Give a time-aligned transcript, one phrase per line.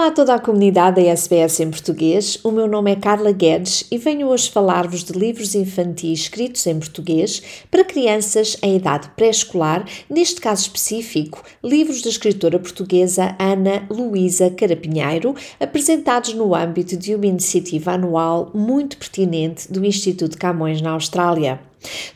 [0.00, 2.40] Olá a toda a comunidade da SBS em português.
[2.42, 6.78] O meu nome é Carla Guedes e venho hoje falar-vos de livros infantis escritos em
[6.78, 14.48] português para crianças em idade pré-escolar, neste caso específico, livros da escritora portuguesa Ana Luísa
[14.48, 21.60] Carapinheiro, apresentados no âmbito de uma iniciativa anual muito pertinente do Instituto Camões na Austrália.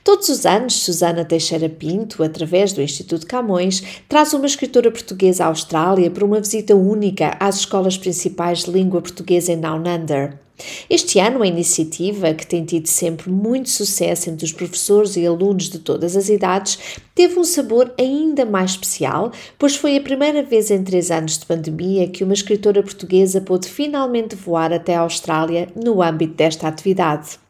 [0.02, 5.48] Todos os anos, Susana Teixeira Pinto, através do Instituto Camões, traz uma escritora portuguesa à
[5.48, 10.38] Austrália para uma visita única às escolas principais de língua portuguesa em Down Under.
[10.88, 15.68] Este ano, a iniciativa, que tem tido sempre muito sucesso entre os professores e alunos
[15.68, 16.78] de todas as idades,
[17.14, 21.46] teve um sabor ainda mais especial, pois foi a primeira vez em três anos de
[21.46, 27.43] pandemia que uma escritora portuguesa pôde finalmente voar até a Austrália no âmbito desta atividade.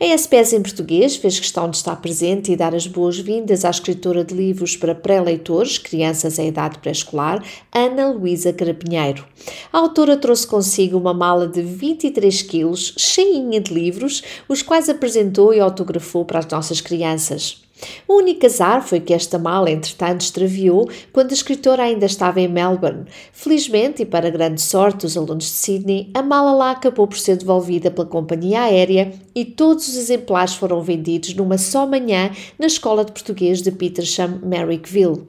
[0.00, 4.24] A SPS em português fez questão de estar presente e dar as boas-vindas à escritora
[4.24, 9.24] de livros para pré-leitores, crianças em idade pré-escolar, Ana Luísa Carapinheiro.
[9.72, 15.54] A autora trouxe consigo uma mala de 23 quilos, cheinha de livros, os quais apresentou
[15.54, 17.63] e autografou para as nossas crianças.
[18.06, 22.48] O único azar foi que esta mala, entretanto, extraviou quando a escritora ainda estava em
[22.48, 23.06] Melbourne.
[23.32, 27.36] Felizmente, e para grande sorte dos alunos de Sydney, a mala lá acabou por ser
[27.36, 33.04] devolvida pela companhia aérea e todos os exemplares foram vendidos numa só manhã na Escola
[33.04, 35.26] de Português de Petersham, Merrickville.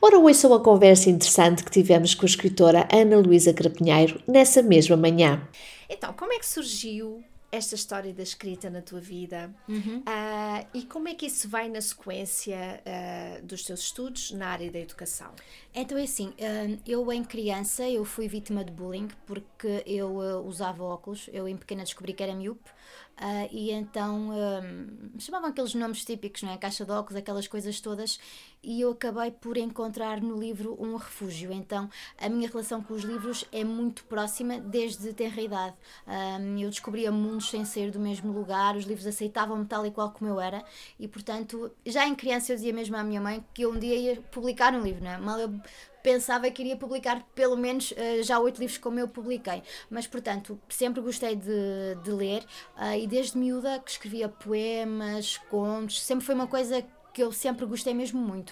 [0.00, 4.96] Ora, ouçam a conversa interessante que tivemos com a escritora Ana Luísa Crapinheiro nessa mesma
[4.96, 5.42] manhã.
[5.88, 9.98] Então, como é que surgiu esta história da escrita na tua vida uhum.
[10.00, 14.70] uh, e como é que isso vai na sequência uh, dos teus estudos na área
[14.70, 15.32] da educação?
[15.74, 20.82] Então é assim, uh, eu em criança eu fui vítima de bullying porque eu usava
[20.84, 22.70] óculos, eu em pequena descobri que era miúpe
[23.18, 26.56] Uh, e então um, chamavam aqueles nomes típicos, não é?
[26.56, 28.20] Caixa de óculos, aquelas coisas todas,
[28.62, 31.52] e eu acabei por encontrar no livro um refúgio.
[31.52, 31.88] Então
[32.20, 35.74] a minha relação com os livros é muito próxima desde tenra idade.
[36.06, 40.10] Um, eu descobria mundos sem sair do mesmo lugar, os livros aceitavam-me tal e qual
[40.10, 40.64] como eu era,
[40.98, 43.94] e portanto, já em criança eu dizia mesmo à minha mãe que eu um dia
[43.94, 45.18] ia publicar um livro, não é?
[45.18, 45.60] Mal eu
[46.02, 49.62] pensava que iria publicar pelo menos uh, já oito livros como eu publiquei.
[49.90, 52.44] Mas, portanto, sempre gostei de, de ler
[52.76, 56.84] uh, e desde miúda que escrevia poemas, contos, sempre foi uma coisa
[57.18, 58.50] que eu sempre gostei mesmo muito.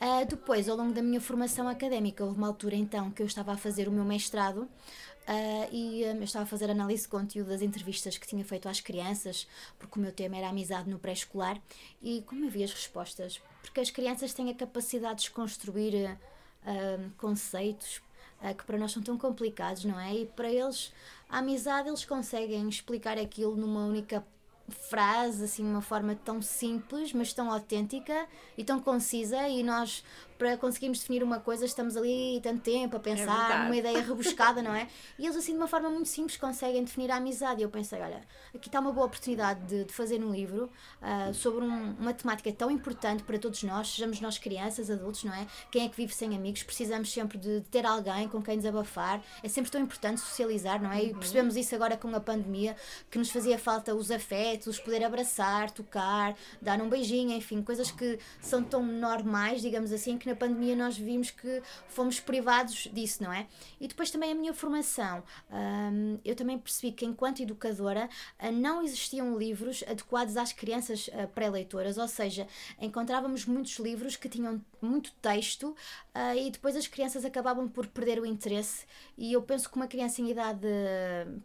[0.00, 3.52] Uh, depois, ao longo da minha formação académica, houve uma altura então que eu estava
[3.52, 4.62] a fazer o meu mestrado.
[4.62, 8.70] Uh, e um, eu estava a fazer análise de conteúdo das entrevistas que tinha feito
[8.70, 9.46] às crianças,
[9.78, 11.60] porque o meu tema era amizade no pré-escolar,
[12.00, 16.18] e como eu vi as respostas, porque as crianças têm a capacidade de construir
[17.18, 18.00] conceitos
[18.40, 20.14] uh, que para nós são tão complicados, não é?
[20.14, 20.90] E para eles,
[21.28, 24.24] a amizade, eles conseguem explicar aquilo numa única
[24.68, 30.02] frase, assim, uma forma tão simples, mas tão autêntica e tão concisa, e nós
[30.38, 34.62] para conseguirmos definir uma coisa, estamos ali tanto tempo a pensar é numa ideia rebuscada,
[34.62, 34.88] não é?
[35.18, 37.60] E eles, assim, de uma forma muito simples, conseguem definir a amizade.
[37.60, 38.22] E eu pensei, olha,
[38.54, 40.70] aqui está uma boa oportunidade de, de fazer um livro
[41.00, 45.34] uh, sobre um, uma temática tão importante para todos nós, sejamos nós crianças, adultos, não
[45.34, 45.46] é?
[45.70, 46.62] Quem é que vive sem amigos?
[46.62, 49.22] Precisamos sempre de, de ter alguém com quem desabafar.
[49.42, 51.04] É sempre tão importante socializar, não é?
[51.04, 51.18] E uhum.
[51.18, 52.76] percebemos isso agora com a pandemia,
[53.10, 58.18] que nos fazia falta os afetos, poder abraçar, tocar, dar um beijinho, enfim, coisas que
[58.40, 63.46] são tão normais, digamos assim, na pandemia nós vimos que fomos privados disso, não é?
[63.80, 65.22] E depois também a minha formação.
[65.50, 68.08] Um, eu também percebi que, enquanto educadora,
[68.40, 72.46] uh, não existiam livros adequados às crianças uh, pré-leitoras, ou seja,
[72.80, 75.68] encontrávamos muitos livros que tinham muito texto
[76.14, 78.84] uh, e depois as crianças acabavam por perder o interesse.
[79.16, 80.66] E eu penso que uma criança em idade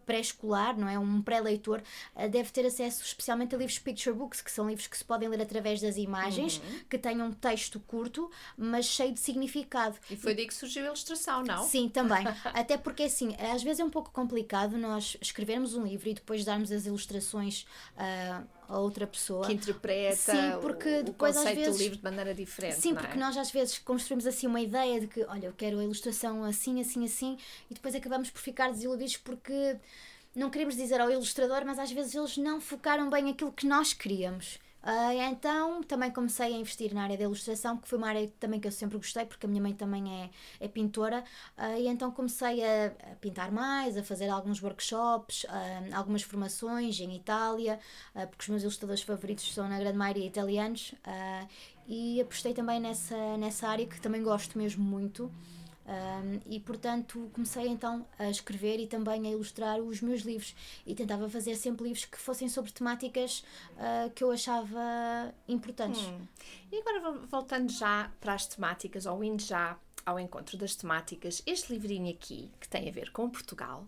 [0.04, 0.98] pré-escolar, não é?
[0.98, 1.82] Um pré-leitor,
[2.30, 5.40] deve ter acesso especialmente a livros picture books, que são livros que se podem ler
[5.40, 6.80] através das imagens, uhum.
[6.88, 9.96] que tenham texto curto, mas cheio de significado.
[10.10, 11.64] E foi daí que surgiu a ilustração, não?
[11.64, 12.24] Sim, também.
[12.44, 16.44] Até porque, assim, às vezes é um pouco complicado nós escrevermos um livro e depois
[16.44, 17.66] darmos as ilustrações.
[17.96, 21.82] Uh, a outra pessoa que interpreta sim, porque o, depois, o conceito às vezes, do
[21.82, 22.76] livro de maneira diferente.
[22.76, 23.20] Sim, porque é?
[23.20, 26.80] nós às vezes construímos assim uma ideia de que, olha, eu quero a ilustração assim,
[26.80, 27.36] assim, assim,
[27.70, 29.76] e depois acabamos por ficar desiludidos porque
[30.34, 33.92] não queremos dizer ao ilustrador, mas às vezes eles não focaram bem aquilo que nós
[33.92, 34.58] queríamos.
[34.82, 38.58] Uh, então também comecei a investir na área da ilustração, que foi uma área também
[38.58, 41.22] que eu sempre gostei, porque a minha mãe também é, é pintora,
[41.56, 46.98] uh, e então comecei a, a, pintar mais, a fazer alguns workshops, uh, algumas formações
[46.98, 47.78] em Itália,
[48.12, 50.94] porque os meus ilustradores favoritos são na grande maioria italianos,
[51.86, 55.30] e apostei também nessa, nessa área que também gosto mesmo muito.
[55.84, 60.54] Um, e portanto comecei então a escrever e também a ilustrar os meus livros
[60.86, 63.42] e tentava fazer sempre livros que fossem sobre temáticas
[63.72, 66.00] uh, que eu achava importantes.
[66.02, 66.20] Hum.
[66.70, 69.76] E agora voltando já para as temáticas, ou indo já
[70.06, 73.86] ao encontro das temáticas, este livrinho aqui, que tem a ver com Portugal,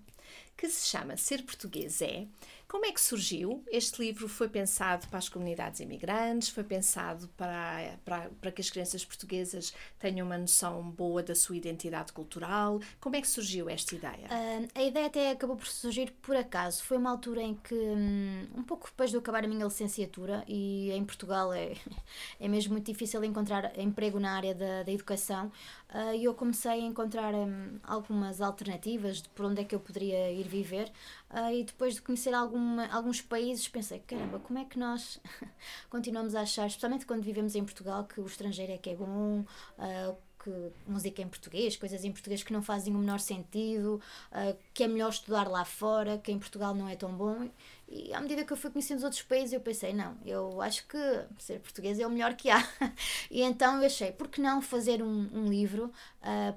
[0.56, 2.26] que se chama Ser Português é,
[2.74, 3.62] como é que surgiu?
[3.70, 8.68] Este livro foi pensado para as comunidades imigrantes, foi pensado para, para, para que as
[8.68, 12.80] crianças portuguesas tenham uma noção boa da sua identidade cultural.
[13.00, 14.26] Como é que surgiu esta ideia?
[14.26, 16.82] Uh, a ideia até acabou por surgir por acaso.
[16.82, 20.42] Foi uma altura em que, um, um pouco depois de eu acabar a minha licenciatura,
[20.48, 21.76] e em Portugal é,
[22.40, 25.52] é mesmo muito difícil encontrar emprego na área da, da educação,
[25.94, 30.32] uh, eu comecei a encontrar um, algumas alternativas de por onde é que eu poderia
[30.32, 30.90] ir viver.
[31.30, 35.20] Uh, e depois de conhecer alguma, alguns países, pensei: caramba, como é que nós
[35.90, 39.40] continuamos a achar, especialmente quando vivemos em Portugal, que o estrangeiro é que é bom,
[39.78, 40.50] uh, que
[40.86, 44.00] música em português, coisas em português que não fazem o menor sentido,
[44.30, 47.48] uh, que é melhor estudar lá fora, que em Portugal não é tão bom.
[47.88, 50.86] E à medida que eu fui conhecendo os outros países, eu pensei: não, eu acho
[50.86, 50.98] que
[51.38, 52.62] ser português é o melhor que há.
[53.30, 55.90] e então eu achei: por que não fazer um, um livro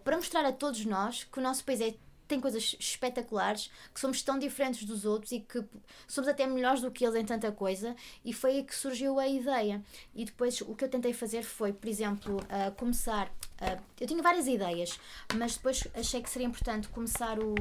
[0.03, 1.93] para mostrar a todos nós que o nosso país é
[2.27, 5.63] tem coisas espetaculares, que somos tão diferentes dos outros e que
[6.07, 9.27] somos até melhores do que eles em tanta coisa, e foi aí que surgiu a
[9.27, 9.83] ideia.
[10.13, 13.27] E depois o que eu tentei fazer foi, por exemplo, uh, começar.
[13.61, 14.99] Uh, eu tinha várias ideias,
[15.35, 17.55] mas depois achei que seria importante começar o,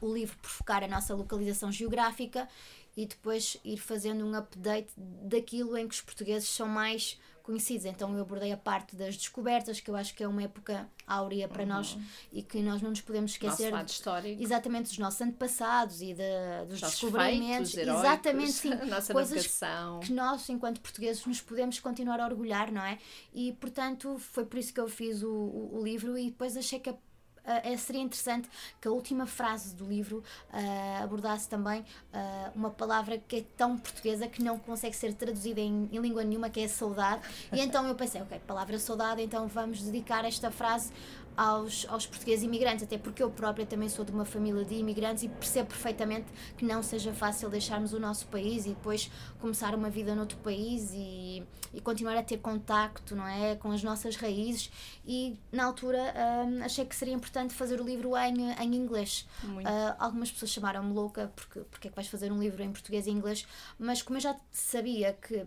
[0.00, 2.48] o livro por focar a nossa localização geográfica
[2.96, 7.86] e depois ir fazendo um update daquilo em que os portugueses são mais conhecidos.
[7.86, 11.46] Então eu abordei a parte das descobertas, que eu acho que é uma época áurea
[11.46, 11.68] para uhum.
[11.68, 11.96] nós
[12.32, 13.64] e que nós não nos podemos esquecer.
[13.64, 14.42] Nosso lado histórico.
[14.42, 17.72] Exatamente, dos nossos antepassados e de, dos Nossos descobrimentos.
[17.72, 18.74] Feitos, heróicos, exatamente, sim.
[18.90, 20.00] Nossa coisas navegação.
[20.00, 22.98] que nós, enquanto portugueses, nos podemos continuar a orgulhar, não é?
[23.32, 26.80] E portanto foi por isso que eu fiz o, o, o livro e depois achei
[26.80, 26.96] que a
[27.46, 28.48] uh, seria interessante
[28.80, 30.22] que a última frase do livro
[30.52, 35.60] uh, abordasse também uh, uma palavra que é tão portuguesa que não consegue ser traduzida
[35.60, 37.22] em, em, língua nenhuma, que é saudade.
[37.52, 40.92] E então eu pensei, ok, palavra saudade, então vamos dedicar esta frase
[41.36, 45.24] aos, aos portugueses imigrantes, até porque eu própria também sou de uma família de imigrantes
[45.24, 49.10] e percebo perfeitamente que não seja fácil deixarmos o nosso país e depois
[49.40, 51.42] começar uma vida noutro país e,
[51.74, 54.70] e continuar a ter contacto não é, com as nossas raízes.
[55.06, 56.14] E na altura
[56.46, 59.26] hum, achei que seria importante fazer o livro em, em inglês.
[59.44, 63.06] Uh, algumas pessoas chamaram-me louca porque, porque é que vais fazer um livro em português
[63.06, 63.46] e inglês,
[63.78, 65.46] mas como eu já sabia que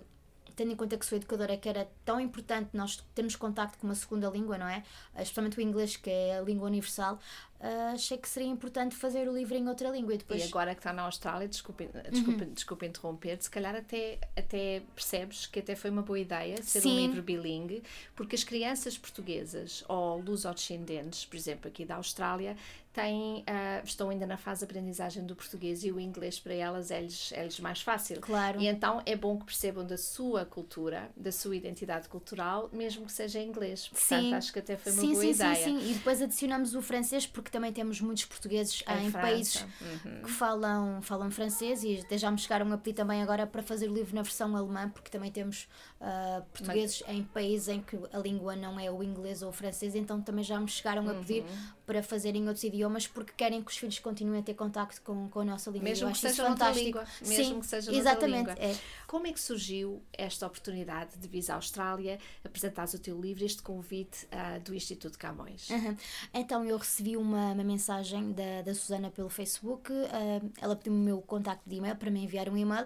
[0.60, 3.96] tendo em conta que sou educadora, que era tão importante nós termos contacto com uma
[3.96, 4.84] segunda língua, não é?
[5.18, 7.18] Especialmente o inglês, que é a língua universal,
[7.60, 10.14] uh, achei que seria importante fazer o livro em outra língua.
[10.14, 10.42] E, depois...
[10.42, 12.54] e agora que está na Austrália, desculpe, desculpe, uhum.
[12.54, 16.94] desculpe interromper, se calhar até, até percebes que até foi uma boa ideia ser Sim.
[16.94, 17.84] um livro bilingue,
[18.16, 22.56] porque as crianças portuguesas ou luso-descendentes, por exemplo, aqui da Austrália,
[22.94, 26.92] têm, uh, estão ainda na fase de aprendizagem do português e o inglês para elas
[26.92, 28.20] é-lhes é mais fácil.
[28.20, 28.60] Claro.
[28.60, 33.12] E então é bom que percebam da sua cultura, da sua identidade cultural, mesmo que
[33.12, 33.88] seja em inglês.
[33.88, 34.34] Portanto, sim.
[34.34, 35.56] acho que até foi uma sim, boa sim, ideia.
[35.56, 39.66] Sim, sim, E depois adicionamos o francês, porque também temos muitos portugueses em, em países
[39.82, 40.22] uhum.
[40.24, 43.90] que falam, falam francês e até já me chegaram a pedir também agora para fazer
[43.90, 45.68] o livro na versão alemã, porque também temos
[46.00, 47.16] uh, portugueses Mas...
[47.16, 50.44] em países em que a língua não é o inglês ou o francês, então também
[50.44, 51.68] já me chegaram a pedir uhum.
[51.86, 55.30] para fazer em outros idiomas porque querem que os filhos continuem a ter contacto com,
[55.30, 55.90] com a nossa língua.
[55.90, 57.06] Mesmo que seja outra língua.
[57.22, 58.52] Mesmo Sim, que seja exatamente.
[58.52, 58.78] É.
[59.08, 63.62] Como é que surgiu esta oportunidade de vir à Austrália, apresentares o teu livro, este
[63.62, 65.70] convite uh, do Instituto Camões?
[65.70, 65.96] Uhum.
[66.34, 71.04] Então eu recebi uma, uma mensagem da, da Susana pelo Facebook, uh, ela pediu-me o
[71.04, 72.86] meu contacto de e-mail para me enviar um e-mail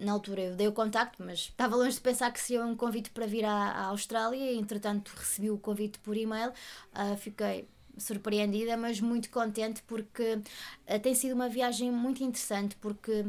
[0.00, 3.10] na altura eu dei o contacto, mas estava longe de pensar que seria um convite
[3.10, 4.54] para vir à, à Austrália.
[4.54, 6.50] Entretanto, recebi o convite por e-mail.
[6.92, 10.40] Uh, fiquei surpreendida, mas muito contente porque
[10.88, 13.26] uh, tem sido uma viagem muito interessante porque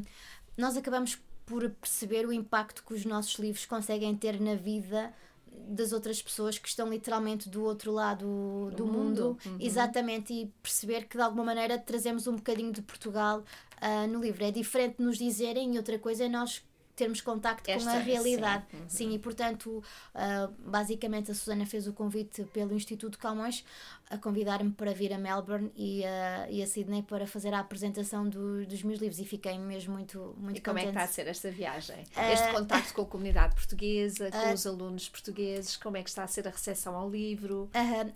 [0.58, 5.14] nós acabamos por perceber o impacto que os nossos livros conseguem ter na vida
[5.52, 9.38] das outras pessoas que estão literalmente do outro lado do, mundo, mundo.
[9.46, 9.58] Uhum.
[9.60, 13.44] exatamente, e perceber que de alguma maneira trazemos um bocadinho de Portugal
[13.82, 14.44] uh, no livro.
[14.44, 16.64] É diferente nos dizerem e outra coisa é nós
[16.96, 18.66] termos contacto Esta, com a realidade.
[18.70, 18.90] Sim, uhum.
[18.90, 23.64] sim e portanto, uh, basicamente a Susana fez o convite pelo Instituto Camões
[24.12, 28.28] a convidar-me para vir a Melbourne e, uh, e a Sydney para fazer a apresentação
[28.28, 30.90] do, dos meus livros e fiquei mesmo muito, muito E como contente.
[30.90, 32.04] é que está a ser esta viagem?
[32.16, 36.24] Uh, este contacto com a comunidade portuguesa, com os alunos portugueses, como é que está
[36.24, 37.70] a ser a recepção ao livro?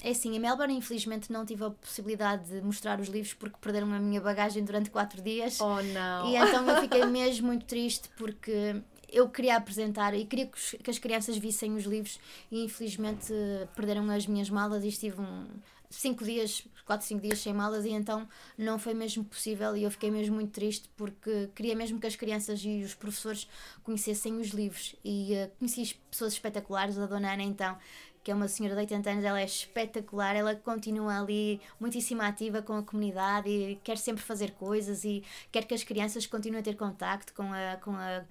[0.04, 3.92] é assim, em Melbourne infelizmente não tive a possibilidade de mostrar os livros porque perderam
[3.94, 5.62] a minha bagagem durante quatro dias.
[5.62, 6.30] Oh não!
[6.30, 8.82] E então eu fiquei mesmo muito triste porque
[9.16, 12.20] eu queria apresentar e queria que, as crianças vissem os livros
[12.52, 13.34] e infelizmente
[13.75, 15.46] perderam as minhas malas e estive um,
[15.96, 19.92] cinco dias, quatro, cinco dias sem malas e então não foi mesmo possível e eu
[19.92, 23.48] fiquei mesmo muito triste porque queria mesmo que as crianças e os professores
[23.84, 27.78] conhecessem os livros e uh, conheci pessoas espetaculares, a dona Ana então
[28.24, 32.60] que é uma senhora de 80 anos, ela é espetacular, ela continua ali muitíssimo ativa
[32.60, 36.64] com a comunidade e quer sempre fazer coisas e quer que as crianças continuem a
[36.64, 38.25] ter contacto com a, com a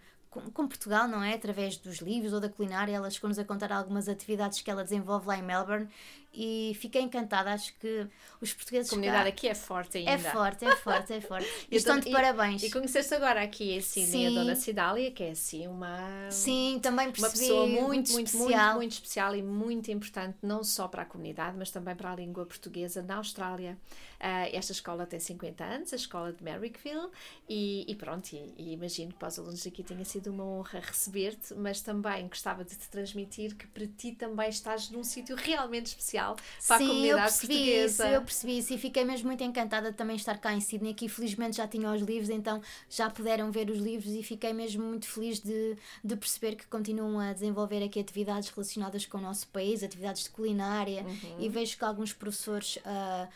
[0.52, 1.34] com, Portugal, não é?
[1.34, 5.28] Através dos livros ou da culinária, ela chegou-nos a contar algumas atividades que ela desenvolve
[5.28, 5.88] lá em Melbourne
[6.34, 7.52] e fiquei encantada.
[7.52, 8.06] Acho que
[8.40, 8.88] os portugueses.
[8.88, 10.10] A comunidade cá, aqui é forte ainda.
[10.10, 11.48] É forte, é forte, é forte.
[11.70, 12.62] e estão de parabéns.
[12.62, 14.26] E conheceste agora aqui assim, Sim.
[14.26, 16.30] a Dona Cidália, que é assim uma.
[16.30, 17.24] Sim, também percebi.
[17.24, 18.66] Uma pessoa muito, muito, muito, especial.
[18.66, 22.16] muito, muito especial e muito importante, não só para a comunidade, mas também para a
[22.16, 23.78] língua portuguesa na Austrália.
[24.14, 27.10] Uh, esta escola tem 50 anos, a escola de Merrickville,
[27.46, 30.80] e, e pronto, e, e, imagino que para os alunos aqui tenha sido uma honra
[30.80, 35.86] receber-te, mas também gostava de te transmitir que para ti também estás num sítio realmente
[35.86, 36.23] especial
[36.66, 38.04] para Sim, a comunidade eu percebi portuguesa.
[38.04, 40.94] Isso, eu percebi isso e fiquei mesmo muito encantada de também estar cá em Sydney,
[40.94, 44.84] que felizmente já tinham os livros, então já puderam ver os livros e fiquei mesmo
[44.84, 49.46] muito feliz de, de perceber que continuam a desenvolver aqui atividades relacionadas com o nosso
[49.48, 51.36] país, atividades de culinária, uhum.
[51.40, 53.28] e vejo que alguns professores uh,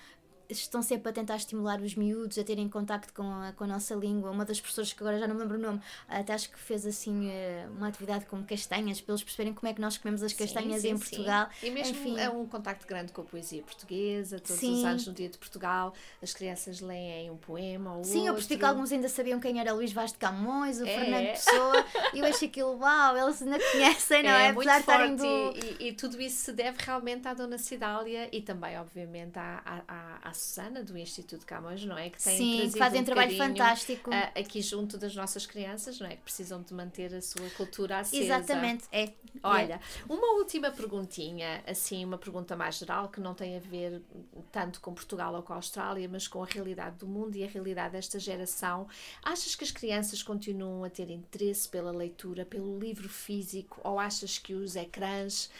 [0.48, 3.94] estão sempre a tentar estimular os miúdos a terem contacto com a, com a nossa
[3.94, 4.30] língua.
[4.30, 6.86] Uma das professoras, que agora já não me lembro o nome, até acho que fez
[6.86, 10.32] assim eh, uma atividade com castanhas, para eles perceberem como é que nós comemos as
[10.32, 11.48] castanhas sim, sim, em Portugal.
[11.60, 11.66] Sim.
[11.66, 12.18] E mesmo Enfim.
[12.18, 15.92] é um contacto grande com a poesia portuguesa, todos os anos no Dia de Portugal,
[16.22, 18.28] as crianças leem um poema ou Sim, outro.
[18.28, 20.98] eu percebi que alguns ainda sabiam quem era Luís Vaz de Camões, o é.
[20.98, 24.46] Fernando Pessoa, e eu achei aquilo, uau, eles ainda conhecem, não é?
[24.46, 24.52] é?
[24.52, 25.26] Muito forte do...
[25.26, 29.82] e, e, e, tudo isso se deve realmente à Dona Cidália e também, obviamente, à,
[29.86, 32.10] à, à Susana, do Instituto Camões, não é?
[32.10, 34.10] Que tem Sim, que fazem um trabalho fantástico.
[34.10, 36.16] Uh, aqui junto das nossas crianças, não é?
[36.16, 38.22] Que precisam de manter a sua cultura acesa.
[38.22, 39.12] Exatamente, é.
[39.42, 39.80] Olha, é.
[40.12, 44.02] uma última perguntinha, assim, uma pergunta mais geral, que não tem a ver
[44.50, 47.46] tanto com Portugal ou com a Austrália, mas com a realidade do mundo e a
[47.46, 48.86] realidade desta geração.
[49.22, 54.38] Achas que as crianças continuam a ter interesse pela leitura, pelo livro físico, ou achas
[54.38, 55.50] que os ecrãs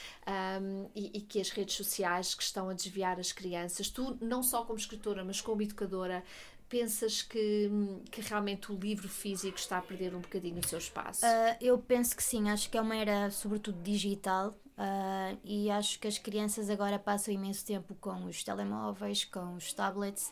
[0.61, 4.43] um, e, e que as redes sociais que estão a desviar as crianças, tu não
[4.43, 6.23] só como escritora, mas como educadora,
[6.69, 7.71] pensas que,
[8.11, 11.25] que realmente o livro físico está a perder um bocadinho o seu espaço?
[11.25, 15.99] Uh, eu penso que sim, acho que é uma era sobretudo digital uh, e acho
[15.99, 20.31] que as crianças agora passam imenso tempo com os telemóveis, com os tablets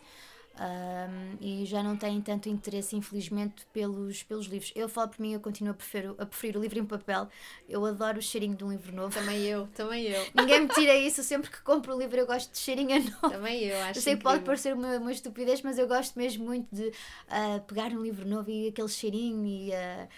[0.58, 4.72] um, e já não têm tanto interesse, infelizmente, pelos, pelos livros.
[4.74, 7.28] Eu falo por mim, eu continuo a preferir, a preferir o livro em papel.
[7.68, 9.14] Eu adoro o cheirinho de um livro novo.
[9.14, 10.26] Também eu, também eu.
[10.34, 13.30] Ninguém me tira isso, sempre que compro o livro eu gosto de cheirinho a novo.
[13.30, 16.44] Também eu, acho Eu sei que pode parecer uma, uma estupidez, mas eu gosto mesmo
[16.46, 20.08] muito de uh, pegar um livro novo e aquele cheirinho e uh,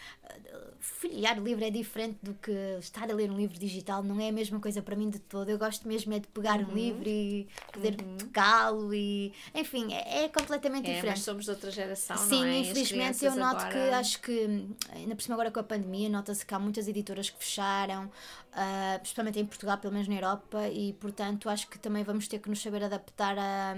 [0.81, 4.29] folhear o livro é diferente do que estar a ler um livro digital, não é
[4.29, 5.49] a mesma coisa para mim de todo.
[5.49, 6.71] Eu gosto mesmo é de pegar uhum.
[6.71, 8.17] um livro e poder uhum.
[8.17, 11.17] tocá-lo e enfim, é, é completamente é, diferente.
[11.17, 12.59] Mas somos de outra geração, Sim, é?
[12.61, 13.73] infelizmente eu noto agora...
[13.73, 17.31] que acho que ainda por cima agora com a pandemia nota-se que há muitas editoras
[17.31, 22.03] que fecharam, uh, principalmente em Portugal, pelo menos na Europa, e portanto acho que também
[22.03, 23.77] vamos ter que nos saber adaptar a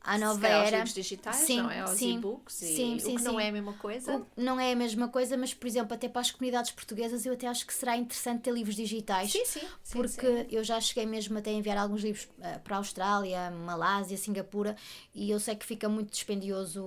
[0.00, 0.76] à nova era.
[0.78, 1.86] Livros digitais, sim, não é?
[1.88, 3.24] Sim, e-books sim, sim, sim.
[3.24, 4.26] não é a mesma coisa.
[4.36, 7.46] Não é a mesma coisa, mas por exemplo, até para as comunidades portuguesas eu até
[7.46, 9.32] acho que será interessante ter livros digitais.
[9.32, 9.66] Sim, sim.
[9.92, 14.16] Porque eu já cheguei mesmo até a enviar alguns livros uh, para a Austrália, Malásia,
[14.16, 14.76] Singapura
[15.14, 16.84] e eu sei que fica muito dispendioso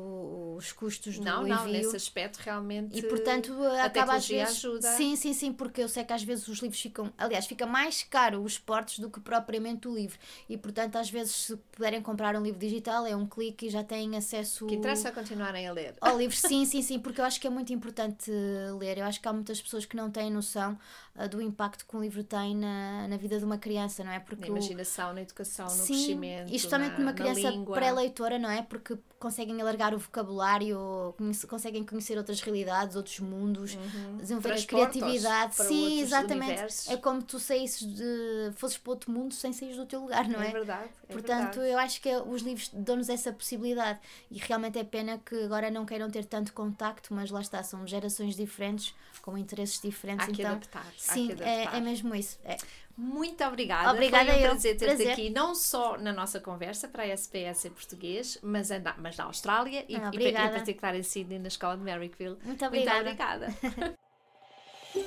[0.56, 1.56] os custos do não, envio.
[1.56, 2.98] Não, nesse aspecto realmente.
[2.98, 3.53] E portanto
[3.84, 4.58] acaba às vezes.
[4.58, 4.96] Ajuda.
[4.96, 7.12] Sim, sim, sim, porque eu sei que às vezes os livros ficam.
[7.18, 10.18] Aliás, fica mais caro os portos do que propriamente o livro.
[10.48, 13.84] E portanto, às vezes, se puderem comprar um livro digital, é um clique e já
[13.84, 14.65] têm acesso.
[14.65, 15.96] Que interessa a continuarem a ler.
[16.01, 18.31] Ao livro, sim, sim, sim, porque eu acho que é muito importante
[18.79, 18.98] ler.
[18.98, 20.77] Eu acho que há muitas pessoas que não têm noção
[21.15, 24.20] uh, do impacto que um livro tem na, na vida de uma criança, não é?
[24.20, 25.13] Porque na imaginação, o...
[25.13, 26.53] na educação, no sim, crescimento.
[26.53, 28.62] E justamente numa criança pré-leitora, não é?
[28.62, 34.17] Porque conseguem alargar o vocabulário, conhece, conseguem conhecer outras realidades, outros mundos, uhum.
[34.17, 35.55] desenvolver a criatividade.
[35.55, 36.50] Sim, exatamente.
[36.50, 36.89] Universos.
[36.89, 38.51] É como tu saísses de.
[38.55, 40.48] fosses para outro mundo sem sair do teu lugar, não é?
[40.48, 40.89] É verdade.
[41.08, 41.72] É Portanto, verdade.
[41.72, 45.86] eu acho que os livros dão-nos essa possibilidade e realmente é pena que agora não
[45.86, 50.28] queiram ter tanto contacto, mas lá está, são gerações diferentes, com interesses diferentes.
[50.28, 50.86] Há que então, adaptar.
[50.98, 52.40] Sim, que é, é mesmo isso.
[52.44, 52.58] É.
[52.98, 53.92] Muito obrigada.
[53.92, 54.50] Obrigada Foi um eu.
[54.50, 58.96] prazer ter-te aqui, não só na nossa conversa para a SPS em português, mas, na,
[58.98, 62.38] mas na Austrália e, ah, e, em particular em Sydney, na escola de Merrickville.
[62.44, 63.04] Muito obrigada.
[63.04, 63.98] Muito obrigada.